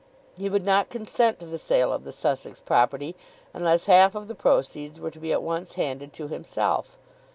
[0.35, 3.15] He would not consent to the sale of the Sussex property
[3.53, 6.97] unless half of the proceeds were to be at once handed to himself.